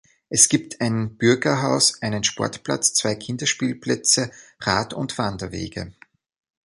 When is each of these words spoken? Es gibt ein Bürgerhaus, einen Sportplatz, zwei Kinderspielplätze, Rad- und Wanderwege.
Es 0.29 0.49
gibt 0.49 0.81
ein 0.81 1.15
Bürgerhaus, 1.17 2.01
einen 2.01 2.23
Sportplatz, 2.23 2.95
zwei 2.95 3.13
Kinderspielplätze, 3.13 4.31
Rad- 4.59 4.95
und 4.95 5.15
Wanderwege. 5.19 5.93